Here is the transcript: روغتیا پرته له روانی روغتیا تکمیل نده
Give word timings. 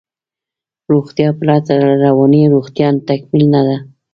روغتیا 0.91 1.29
پرته 1.39 1.73
له 1.83 1.89
روانی 2.05 2.43
روغتیا 2.53 2.87
تکمیل 3.09 3.45
نده 3.55 3.77